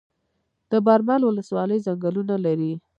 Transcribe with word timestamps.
د 0.71 0.73
برمل 0.85 1.21
ولسوالۍ 1.25 1.79
ځنګلونه 1.85 2.35
لري 2.45 2.73